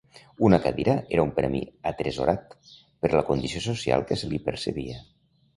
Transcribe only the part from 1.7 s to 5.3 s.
atresorat, per la condició social que se li percebia.